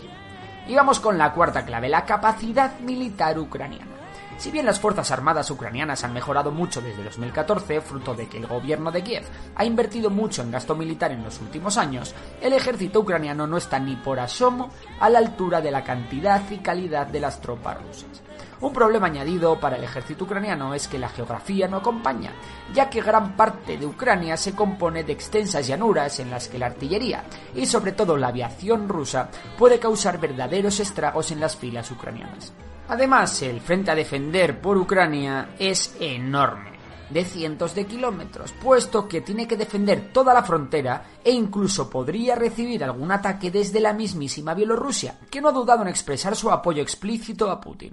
Y 0.69 0.75
vamos 0.75 1.01
con 1.01 1.17
la 1.17 1.33
cuarta 1.33 1.65
clave, 1.65 1.89
la 1.89 2.05
capacidad 2.05 2.79
militar 2.81 3.39
ucraniana. 3.39 4.00
Si 4.41 4.51
bien 4.51 4.65
las 4.65 4.81
Fuerzas 4.81 5.11
Armadas 5.11 5.51
ucranianas 5.51 6.03
han 6.03 6.15
mejorado 6.15 6.51
mucho 6.51 6.81
desde 6.81 7.05
2014, 7.05 7.83
fruto 7.83 8.15
de 8.15 8.27
que 8.27 8.39
el 8.39 8.47
gobierno 8.47 8.91
de 8.91 9.03
Kiev 9.03 9.23
ha 9.55 9.67
invertido 9.67 10.09
mucho 10.09 10.41
en 10.41 10.51
gasto 10.51 10.75
militar 10.75 11.13
en 11.13 11.23
los 11.23 11.43
últimos 11.43 11.77
años, 11.77 12.15
el 12.41 12.55
ejército 12.55 13.01
ucraniano 13.01 13.47
no 13.47 13.59
está 13.59 13.79
ni 13.79 13.97
por 13.97 14.19
asomo 14.19 14.71
a 14.99 15.11
la 15.11 15.19
altura 15.19 15.61
de 15.61 15.71
la 15.71 15.85
cantidad 15.85 16.43
y 16.51 16.57
calidad 16.57 17.07
de 17.07 17.21
las 17.21 17.39
tropas 17.43 17.83
rusas. 17.83 18.23
Un 18.63 18.73
problema 18.73 19.09
añadido 19.09 19.61
para 19.61 19.77
el 19.77 19.85
ejército 19.85 20.25
ucraniano 20.25 20.73
es 20.73 20.89
que 20.89 20.99
la 20.99 21.11
geografía 21.11 21.69
no 21.69 21.77
acompaña, 21.77 22.33
ya 22.73 22.89
que 22.89 23.03
gran 23.03 23.37
parte 23.37 23.77
de 23.77 23.85
Ucrania 23.85 24.39
se 24.39 24.55
compone 24.55 25.05
de 25.05 25.13
extensas 25.13 25.67
llanuras 25.67 26.19
en 26.19 26.31
las 26.31 26.49
que 26.49 26.59
la 26.59 26.65
artillería 26.65 27.25
y 27.55 27.67
sobre 27.67 27.93
todo 27.93 28.17
la 28.17 28.29
aviación 28.29 28.89
rusa 28.89 29.29
puede 29.59 29.79
causar 29.79 30.19
verdaderos 30.19 30.81
estragos 30.81 31.31
en 31.31 31.41
las 31.41 31.57
filas 31.57 31.91
ucranianas. 31.91 32.55
Además, 32.91 33.41
el 33.43 33.61
frente 33.61 33.93
a 33.93 33.95
defender 33.95 34.61
por 34.61 34.77
Ucrania 34.77 35.51
es 35.61 35.95
enorme. 36.01 36.71
de 37.09 37.25
cientos 37.25 37.75
de 37.75 37.87
kilómetros, 37.87 38.53
puesto 38.53 39.09
que 39.09 39.21
tiene 39.21 39.49
que 39.49 39.57
defender 39.57 40.13
toda 40.13 40.33
la 40.33 40.45
frontera 40.45 41.03
e 41.25 41.33
incluso 41.33 41.91
podría 41.91 42.37
recibir 42.37 42.85
algún 42.85 43.11
ataque 43.11 43.51
desde 43.51 43.81
la 43.81 43.93
mismísima 43.93 44.55
Bielorrusia, 44.55 45.19
que 45.29 45.41
no 45.41 45.49
ha 45.49 45.53
dudado 45.53 45.83
en 45.83 45.89
expresar 45.89 46.37
su 46.37 46.53
apoyo 46.53 46.81
explícito 46.81 47.51
a 47.51 47.61
Putin. 47.61 47.93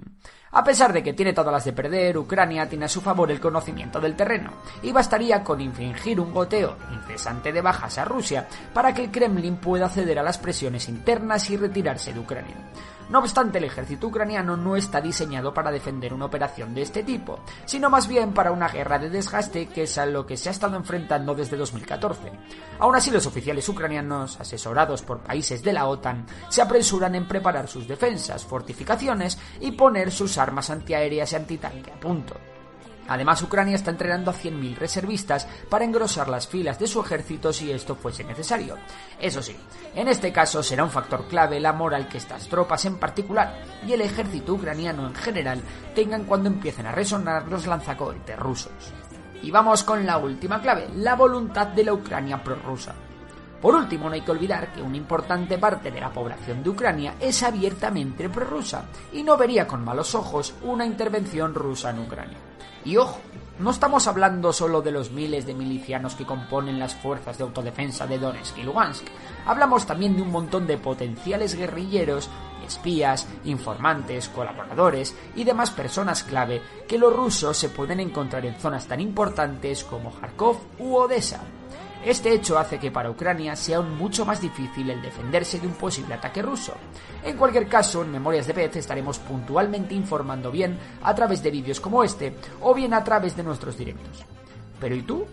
A 0.52 0.62
pesar 0.62 0.92
de 0.92 1.02
que 1.02 1.14
tiene 1.14 1.32
todas 1.32 1.52
las 1.52 1.64
de 1.64 1.72
perder, 1.72 2.16
Ucrania 2.16 2.68
tiene 2.68 2.84
a 2.84 2.88
su 2.88 3.00
favor 3.00 3.28
el 3.32 3.40
conocimiento 3.40 4.00
del 4.00 4.14
terreno, 4.14 4.52
y 4.82 4.92
bastaría 4.92 5.42
con 5.42 5.60
infringir 5.60 6.20
un 6.20 6.32
goteo 6.32 6.76
incesante 6.92 7.52
de 7.52 7.60
bajas 7.60 7.98
a 7.98 8.04
Rusia 8.04 8.46
para 8.72 8.94
que 8.94 9.02
el 9.02 9.10
Kremlin 9.10 9.56
pueda 9.56 9.88
ceder 9.88 10.20
a 10.20 10.22
las 10.22 10.38
presiones 10.38 10.88
internas 10.88 11.50
y 11.50 11.56
retirarse 11.56 12.12
de 12.12 12.20
Ucrania. 12.20 12.54
No 13.08 13.20
obstante, 13.20 13.58
el 13.58 13.64
ejército 13.64 14.08
ucraniano 14.08 14.56
no 14.56 14.76
está 14.76 15.00
diseñado 15.00 15.54
para 15.54 15.70
defender 15.70 16.12
una 16.12 16.26
operación 16.26 16.74
de 16.74 16.82
este 16.82 17.02
tipo, 17.02 17.40
sino 17.64 17.88
más 17.88 18.06
bien 18.06 18.32
para 18.32 18.52
una 18.52 18.68
guerra 18.68 18.98
de 18.98 19.08
desgaste 19.08 19.66
que 19.66 19.84
es 19.84 19.96
a 19.96 20.04
lo 20.04 20.26
que 20.26 20.36
se 20.36 20.50
ha 20.50 20.52
estado 20.52 20.76
enfrentando 20.76 21.34
desde 21.34 21.56
2014. 21.56 22.30
Aún 22.78 22.96
así, 22.96 23.10
los 23.10 23.26
oficiales 23.26 23.68
ucranianos, 23.68 24.38
asesorados 24.38 25.02
por 25.02 25.20
países 25.20 25.62
de 25.62 25.72
la 25.72 25.86
OTAN, 25.86 26.26
se 26.50 26.60
apresuran 26.60 27.14
en 27.14 27.26
preparar 27.26 27.66
sus 27.66 27.88
defensas, 27.88 28.44
fortificaciones 28.44 29.38
y 29.60 29.72
poner 29.72 30.10
sus 30.10 30.36
armas 30.36 30.68
antiaéreas 30.68 31.32
y 31.32 31.36
antitanque 31.36 31.92
a 31.92 32.00
punto. 32.00 32.34
Además, 33.08 33.42
Ucrania 33.42 33.74
está 33.74 33.90
entrenando 33.90 34.30
a 34.30 34.34
100.000 34.34 34.76
reservistas 34.76 35.46
para 35.68 35.84
engrosar 35.84 36.28
las 36.28 36.46
filas 36.46 36.78
de 36.78 36.86
su 36.86 37.00
ejército 37.00 37.52
si 37.52 37.72
esto 37.72 37.96
fuese 37.96 38.24
necesario. 38.24 38.76
Eso 39.18 39.42
sí, 39.42 39.56
en 39.94 40.08
este 40.08 40.32
caso 40.32 40.62
será 40.62 40.84
un 40.84 40.90
factor 40.90 41.26
clave 41.26 41.58
la 41.58 41.72
moral 41.72 42.08
que 42.08 42.18
estas 42.18 42.48
tropas 42.48 42.84
en 42.84 42.98
particular 42.98 43.62
y 43.86 43.92
el 43.92 44.02
ejército 44.02 44.54
ucraniano 44.54 45.06
en 45.06 45.14
general 45.14 45.62
tengan 45.94 46.24
cuando 46.24 46.48
empiecen 46.48 46.86
a 46.86 46.92
resonar 46.92 47.48
los 47.48 47.66
lanzacohetes 47.66 48.38
rusos. 48.38 48.92
Y 49.42 49.50
vamos 49.50 49.84
con 49.84 50.04
la 50.04 50.18
última 50.18 50.60
clave, 50.60 50.88
la 50.96 51.14
voluntad 51.14 51.68
de 51.68 51.84
la 51.84 51.94
Ucrania 51.94 52.42
prorrusa. 52.42 52.94
Por 53.60 53.74
último, 53.74 54.08
no 54.08 54.14
hay 54.14 54.20
que 54.20 54.30
olvidar 54.30 54.72
que 54.72 54.82
una 54.82 54.96
importante 54.96 55.58
parte 55.58 55.90
de 55.90 56.00
la 56.00 56.12
población 56.12 56.62
de 56.62 56.70
Ucrania 56.70 57.14
es 57.18 57.42
abiertamente 57.42 58.28
prorrusa 58.28 58.84
y 59.12 59.22
no 59.22 59.36
vería 59.36 59.66
con 59.66 59.84
malos 59.84 60.14
ojos 60.14 60.54
una 60.62 60.86
intervención 60.86 61.54
rusa 61.54 61.90
en 61.90 61.98
Ucrania. 61.98 62.38
Y 62.84 62.96
ojo, 62.96 63.18
no 63.58 63.70
estamos 63.70 64.06
hablando 64.06 64.52
solo 64.52 64.80
de 64.80 64.92
los 64.92 65.10
miles 65.10 65.44
de 65.44 65.54
milicianos 65.54 66.14
que 66.14 66.24
componen 66.24 66.78
las 66.78 66.94
fuerzas 66.94 67.36
de 67.36 67.44
autodefensa 67.44 68.06
de 68.06 68.18
Donetsk 68.18 68.58
y 68.58 68.62
Lugansk. 68.62 69.04
Hablamos 69.46 69.84
también 69.84 70.14
de 70.14 70.22
un 70.22 70.30
montón 70.30 70.66
de 70.66 70.78
potenciales 70.78 71.56
guerrilleros, 71.56 72.30
espías, 72.64 73.26
informantes, 73.44 74.28
colaboradores 74.28 75.16
y 75.34 75.42
demás 75.42 75.72
personas 75.72 76.22
clave 76.22 76.62
que 76.86 76.98
los 76.98 77.12
rusos 77.12 77.56
se 77.56 77.70
pueden 77.70 77.98
encontrar 77.98 78.46
en 78.46 78.54
zonas 78.60 78.86
tan 78.86 79.00
importantes 79.00 79.82
como 79.82 80.12
Kharkov 80.12 80.58
u 80.78 80.94
Odessa. 80.94 81.40
Este 82.08 82.32
hecho 82.32 82.58
hace 82.58 82.78
que 82.78 82.90
para 82.90 83.10
Ucrania 83.10 83.54
sea 83.54 83.76
aún 83.76 83.98
mucho 83.98 84.24
más 84.24 84.40
difícil 84.40 84.88
el 84.88 85.02
defenderse 85.02 85.60
de 85.60 85.66
un 85.66 85.74
posible 85.74 86.14
ataque 86.14 86.40
ruso. 86.40 86.72
En 87.22 87.36
cualquier 87.36 87.68
caso, 87.68 88.00
en 88.00 88.10
Memorias 88.10 88.46
de 88.46 88.54
Pez 88.54 88.76
estaremos 88.76 89.18
puntualmente 89.18 89.94
informando 89.94 90.50
bien 90.50 90.78
a 91.02 91.14
través 91.14 91.42
de 91.42 91.50
vídeos 91.50 91.80
como 91.80 92.02
este 92.02 92.34
o 92.62 92.72
bien 92.72 92.94
a 92.94 93.04
través 93.04 93.36
de 93.36 93.42
nuestros 93.42 93.76
directos. 93.76 94.24
Pero 94.80 94.94
¿y 94.94 95.02
tú? 95.02 95.26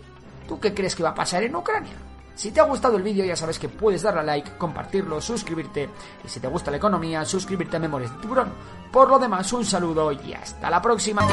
¿Tú 0.46 0.60
qué 0.60 0.74
crees 0.74 0.94
que 0.94 1.02
va 1.02 1.08
a 1.08 1.14
pasar 1.14 1.44
en 1.44 1.56
Ucrania? 1.56 1.94
Si 2.34 2.50
te 2.50 2.60
ha 2.60 2.64
gustado 2.64 2.98
el 2.98 3.02
vídeo 3.02 3.24
ya 3.24 3.36
sabes 3.36 3.58
que 3.58 3.70
puedes 3.70 4.02
darle 4.02 4.20
a 4.20 4.24
like, 4.24 4.58
compartirlo, 4.58 5.18
suscribirte 5.22 5.88
y 6.26 6.28
si 6.28 6.40
te 6.40 6.48
gusta 6.48 6.70
la 6.70 6.76
economía, 6.76 7.24
suscribirte 7.24 7.78
a 7.78 7.80
Memorias 7.80 8.14
de 8.14 8.20
Tiburón. 8.20 8.52
Por 8.92 9.08
lo 9.08 9.18
demás, 9.18 9.50
un 9.54 9.64
saludo 9.64 10.12
y 10.12 10.34
hasta 10.34 10.68
la 10.68 10.82
próxima. 10.82 11.26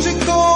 chico 0.00 0.53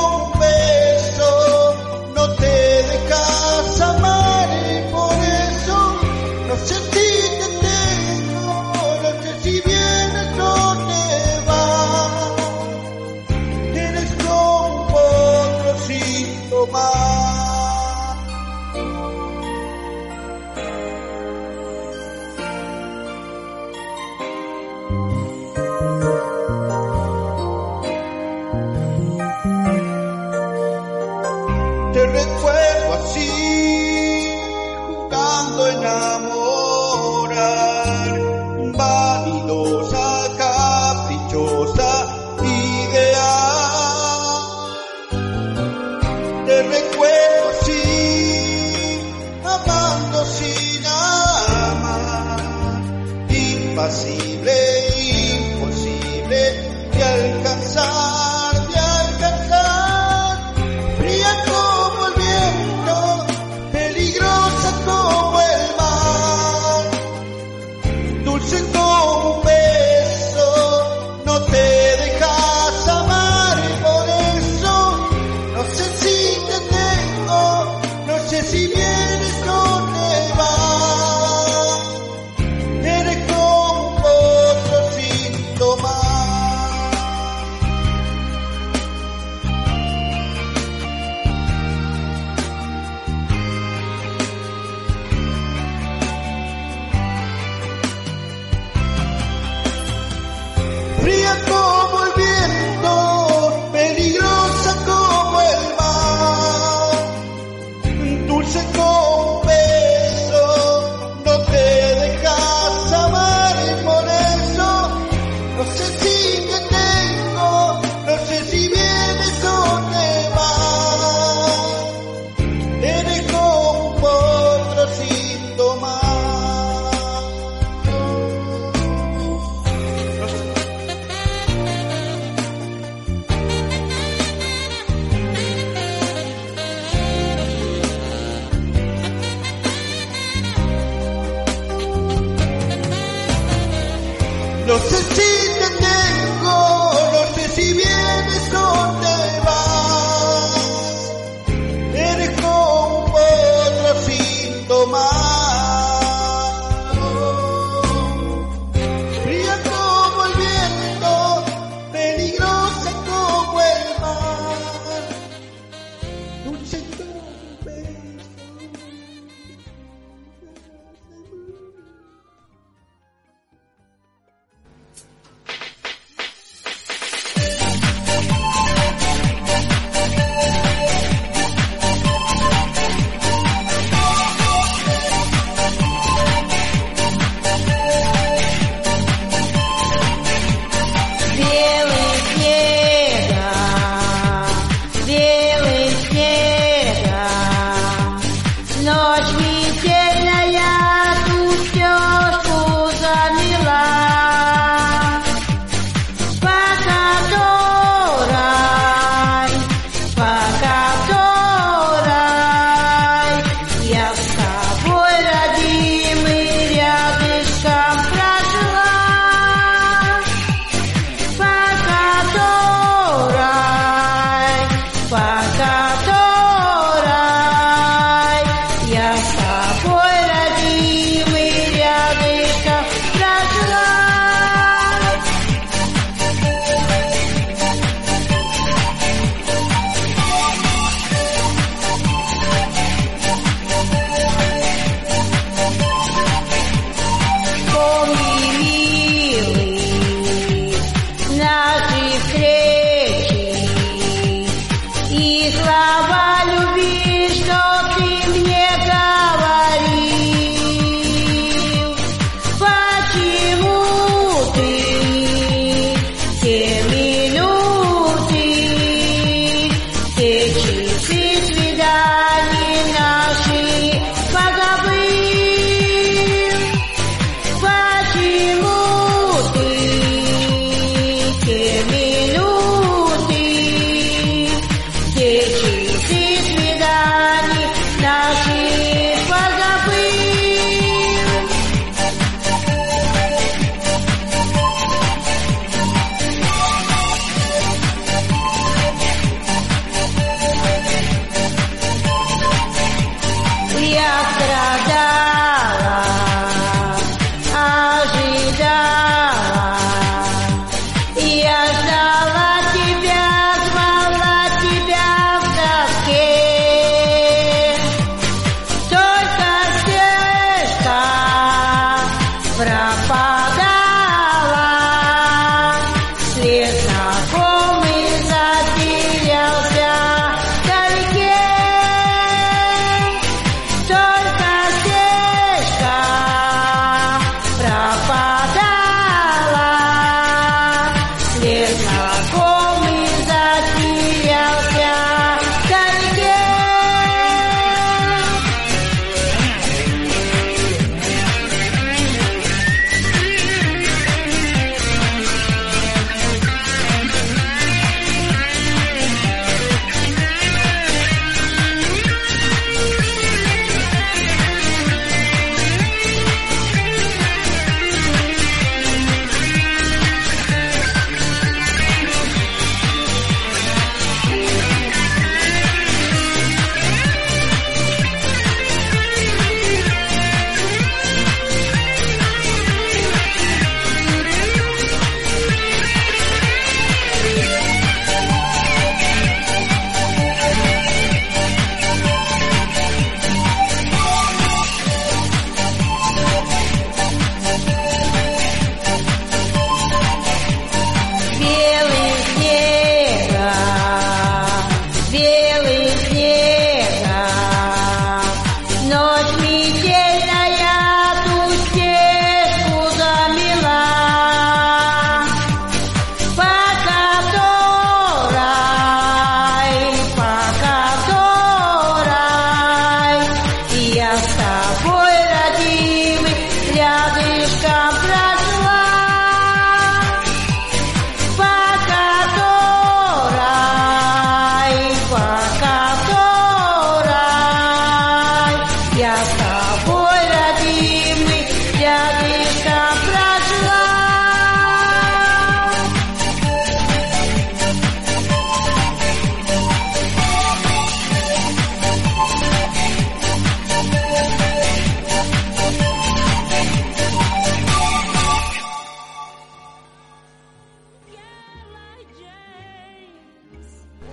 sorry 57.67 58.08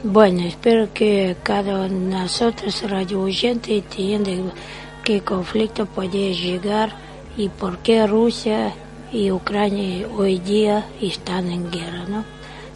Bueno, 0.08 0.42
espero 0.42 0.94
que 0.94 1.36
cada 1.42 1.88
uno 1.88 1.88
de 1.88 1.90
nosotros, 1.90 2.88
radio 2.88 3.22
oyente, 3.22 3.76
entienda 3.76 4.32
qué 5.04 5.22
conflicto 5.22 5.88
puede 5.88 6.32
llegar 6.36 6.96
y 7.36 7.50
por 7.50 7.80
qué 7.80 8.06
Rusia 8.06 8.72
y 9.12 9.32
Ucrania 9.32 10.08
hoy 10.16 10.38
día 10.38 10.86
están 11.02 11.52
en 11.52 11.72
guerra, 11.72 12.06
¿no? 12.08 12.24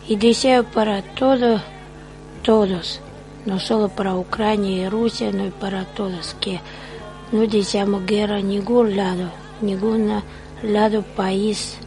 Y 0.07 0.15
deseo 0.15 0.63
para 0.63 1.03
todos, 1.03 1.61
todos, 2.41 2.99
no 3.45 3.59
solo 3.59 3.89
para 3.89 4.15
Ucrania 4.15 4.87
y 4.87 4.89
Rusia, 4.89 5.31
no 5.31 5.51
para 5.51 5.85
todos, 5.85 6.35
que 6.41 6.59
no 7.31 7.45
deseamos 7.45 8.07
guerra 8.07 8.37
a 8.37 8.41
ningún 8.41 8.97
lado, 8.97 9.29
ningún 9.61 10.19
lado 10.63 11.03
país 11.03 11.77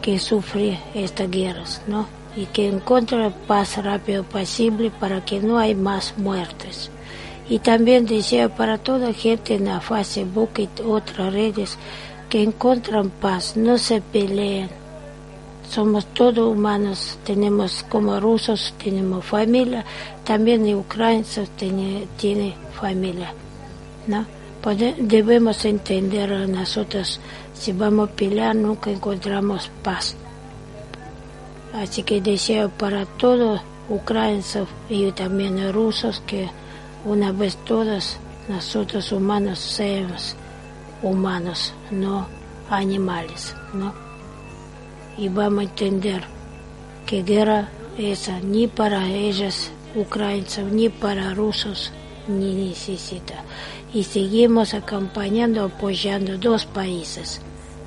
que 0.00 0.18
sufre 0.18 0.80
estas 0.94 1.30
guerras, 1.30 1.82
¿no? 1.86 2.15
Y 2.36 2.46
que 2.46 2.68
encuentre 2.68 3.30
paz 3.46 3.82
rápido 3.82 4.22
posible 4.22 4.90
para 4.90 5.24
que 5.24 5.40
no 5.40 5.58
hay 5.58 5.74
más 5.74 6.14
muertes. 6.18 6.90
Y 7.48 7.60
también 7.60 8.06
deseo 8.06 8.50
para 8.50 8.76
toda 8.76 9.12
gente 9.12 9.54
en 9.54 9.66
la 9.66 9.80
Facebook 9.80 10.50
y 10.58 10.68
otras 10.82 11.32
redes 11.32 11.78
que 12.28 12.42
encuentran 12.42 13.10
paz, 13.10 13.56
no 13.56 13.78
se 13.78 14.00
peleen. 14.00 14.68
Somos 15.70 16.06
todos 16.06 16.54
humanos, 16.54 17.18
tenemos 17.24 17.84
como 17.88 18.20
rusos, 18.20 18.74
tenemos 18.82 19.24
familia, 19.24 19.84
también 20.24 20.72
ucranianos 20.74 21.40
tiene, 21.56 22.06
tiene 22.16 22.54
familia, 22.78 23.32
¿no? 24.06 24.26
debemos 24.98 25.64
entender 25.64 26.32
a 26.32 26.46
nosotros, 26.46 27.20
si 27.54 27.72
vamos 27.72 28.10
a 28.10 28.12
pelear 28.12 28.56
nunca 28.56 28.90
encontramos 28.90 29.70
paz. 29.82 30.16
Así 31.76 32.02
que 32.02 32.22
deseo 32.22 32.70
para 32.70 33.04
todos 33.04 33.60
ucranianos 33.90 34.68
y 34.88 35.12
también 35.12 35.72
rusos 35.72 36.22
que 36.26 36.48
una 37.04 37.32
vez 37.32 37.56
todos 37.64 38.16
nosotros 38.48 39.12
humanos 39.12 39.58
seamos 39.58 40.36
humanos, 41.02 41.74
no 41.90 42.26
animales, 42.70 43.54
¿no? 43.74 43.92
Y 45.18 45.28
vamos 45.28 45.60
a 45.60 45.62
entender 45.64 46.24
que 47.06 47.22
guerra 47.22 47.68
esa 47.98 48.40
ni 48.40 48.66
para 48.66 49.08
ellos, 49.08 49.70
ucranianos, 49.94 50.58
ni 50.72 50.88
para 50.88 51.34
rusos, 51.34 51.92
ni 52.26 52.54
necesita. 52.54 53.44
Y 53.92 54.04
seguimos 54.04 54.72
acompañando, 54.72 55.64
apoyando 55.64 56.38
dos 56.38 56.64
países, 56.64 57.40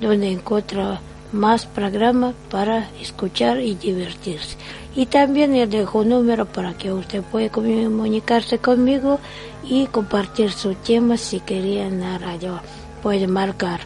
donde 0.00 0.30
encuentra 0.30 1.00
más 1.30 1.66
programas 1.66 2.34
para 2.50 2.90
escuchar 3.00 3.60
y 3.60 3.74
divertirse. 3.74 4.56
Y 4.96 5.06
también 5.06 5.52
le 5.52 5.66
dejo 5.66 6.00
un 6.00 6.08
número 6.10 6.46
para 6.46 6.74
que 6.74 6.92
usted 6.92 7.22
pueda 7.22 7.50
comunicarse 7.50 8.58
conmigo 8.58 9.18
y 9.64 9.86
compartir 9.86 10.50
su 10.52 10.74
tema 10.74 11.16
si 11.16 11.40
quería 11.40 11.86
en 11.86 12.00
la 12.00 12.18
radio. 12.18 12.60
Puede 13.02 13.26
marcar 13.26 13.80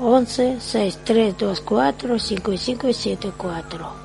11 0.00 0.60
6324 0.60 2.18
5574. 2.18 4.04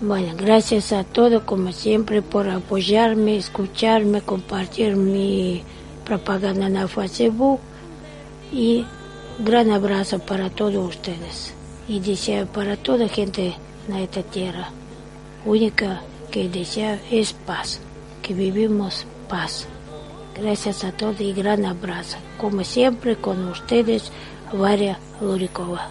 Bueno, 0.00 0.34
gracias 0.36 0.92
a 0.92 1.02
todos 1.02 1.42
como 1.42 1.72
siempre 1.72 2.22
por 2.22 2.48
apoyarme, 2.48 3.36
escucharme, 3.36 4.20
compartir 4.20 4.94
mi 4.94 5.64
propaganda 6.08 6.66
en 6.66 6.88
Facebook 6.88 7.60
y 8.50 8.86
gran 9.38 9.70
abrazo 9.70 10.18
para 10.18 10.48
todos 10.48 10.88
ustedes 10.88 11.54
y 11.86 12.00
deseo 12.00 12.46
para 12.46 12.76
toda 12.76 13.08
gente 13.08 13.54
en 13.88 13.96
esta 13.96 14.22
tierra. 14.22 14.70
Única 15.44 16.00
que 16.30 16.48
desea 16.48 16.98
es 17.10 17.34
paz, 17.34 17.80
que 18.22 18.32
vivimos 18.32 19.06
paz. 19.28 19.66
Gracias 20.34 20.82
a 20.84 20.92
todos 20.92 21.20
y 21.20 21.32
gran 21.32 21.66
abrazo. 21.66 22.16
Como 22.38 22.64
siempre 22.64 23.16
con 23.16 23.48
ustedes, 23.48 24.10
Varia 24.52 24.98
Lurikova. 25.20 25.90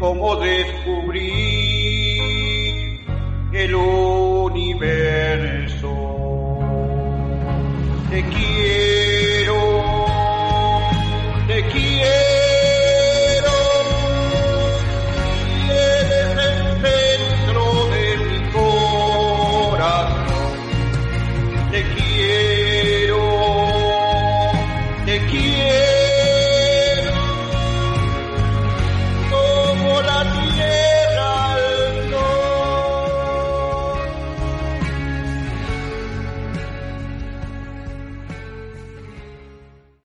es 0.00 0.06
como 0.08 0.36
descubrir 0.36 1.49